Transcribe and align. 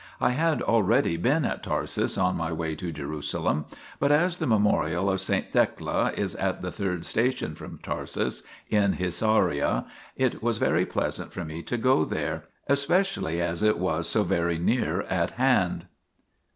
I 0.19 0.31
had 0.31 0.63
already 0.63 1.15
been 1.15 1.45
at 1.45 1.61
Tarsus 1.61 2.17
on 2.17 2.35
my 2.35 2.51
way 2.51 2.73
to 2.73 2.91
Jerusalem, 2.91 3.65
but 3.99 4.11
as 4.11 4.39
the 4.39 4.47
memorial 4.47 5.11
of 5.11 5.21
saint 5.21 5.51
Thecla 5.51 6.11
is 6.17 6.33
at 6.37 6.63
the 6.63 6.71
third 6.71 7.05
station 7.05 7.53
from 7.53 7.79
Tarsus, 7.83 8.41
in 8.71 8.93
Hisauria, 8.93 9.85
it 10.15 10.41
was 10.41 10.57
very 10.57 10.87
pleasant 10.87 11.31
for 11.31 11.45
me 11.45 11.61
to 11.61 11.77
go 11.77 12.03
there, 12.03 12.45
especially 12.67 13.39
as 13.39 13.61
it 13.61 13.77
was 13.77 14.09
so 14.09 14.23
very 14.23 14.57
near 14.57 15.01
at 15.01 15.33
hand 15.37 15.81
1 15.81 15.81
i. 15.83 15.85